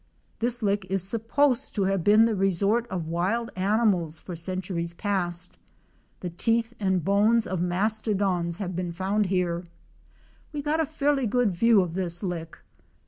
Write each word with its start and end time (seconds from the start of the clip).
This 0.39 0.63
lick 0.63 0.85
is 0.89 1.03
supposed 1.03 1.75
to 1.75 1.83
have 1.83 2.03
been 2.03 2.25
the 2.25 2.33
resort 2.33 2.87
of 2.87 3.05
wild 3.07 3.51
animals 3.55 4.19
for 4.19 4.35
centuries 4.35 4.95
past. 4.95 5.59
The 6.21 6.31
teeth 6.31 6.73
and 6.79 7.05
bones 7.05 7.45
of 7.45 7.61
mastodons 7.61 8.57
have 8.57 8.75
been 8.75 8.93
found 8.93 9.27
here. 9.27 9.63
We 10.53 10.63
got 10.63 10.79
a 10.79 10.87
fairly 10.87 11.27
good 11.27 11.51
view 11.51 11.81
of 11.81 11.93
this 11.93 12.23
lick. 12.23 12.57